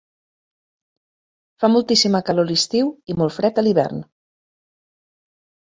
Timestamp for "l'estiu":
2.53-2.91